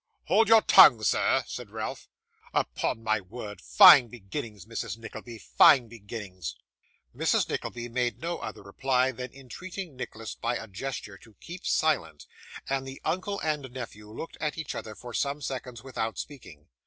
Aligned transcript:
'Hold 0.25 0.47
your 0.49 0.63
tongue, 0.63 1.03
sir,' 1.03 1.43
said 1.45 1.69
Ralph. 1.69 2.09
'Upon 2.55 3.03
my 3.03 3.21
word! 3.21 3.61
Fine 3.61 4.07
beginnings, 4.07 4.65
Mrs 4.65 4.97
Nickleby 4.97 5.37
fine 5.37 5.87
beginnings!' 5.89 6.55
Mrs. 7.15 7.47
Nickleby 7.47 7.87
made 7.87 8.19
no 8.19 8.39
other 8.39 8.63
reply 8.63 9.11
than 9.11 9.31
entreating 9.31 9.95
Nicholas 9.95 10.33
by 10.33 10.55
a 10.55 10.65
gesture 10.65 11.19
to 11.19 11.35
keep 11.39 11.67
silent; 11.67 12.25
and 12.67 12.87
the 12.87 12.99
uncle 13.05 13.39
and 13.41 13.69
nephew 13.71 14.09
looked 14.11 14.37
at 14.41 14.57
each 14.57 14.73
other 14.73 14.95
for 14.95 15.13
some 15.13 15.39
seconds 15.39 15.83
without 15.83 16.17
speaking. 16.17 16.65